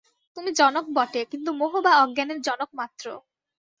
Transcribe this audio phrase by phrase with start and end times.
[0.37, 3.05] তুমি জনক বটে, কিন্তু মোহ বা অজ্ঞানের জনকমাত্র।